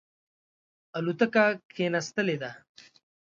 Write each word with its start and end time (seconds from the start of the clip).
الوتکه 0.97 1.45
کښېنستلې 1.71 2.35
ده. 2.41 2.51